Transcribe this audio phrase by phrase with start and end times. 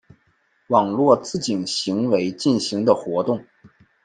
[0.69, 3.45] 网络自警行为进行的活动。